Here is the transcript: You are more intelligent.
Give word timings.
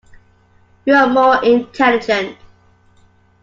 You 0.85 0.95
are 0.95 1.07
more 1.07 1.45
intelligent. 1.45 2.35